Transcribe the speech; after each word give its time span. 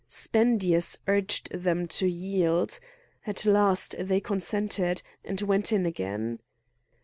Spendius 0.09 0.97
urged 1.05 1.51
them 1.51 1.87
to 1.89 2.07
yield. 2.07 2.79
At 3.27 3.45
last 3.45 3.93
they 3.99 4.19
consented, 4.19 5.03
and 5.23 5.39
went 5.41 5.71
in 5.71 5.85
again. 5.85 6.39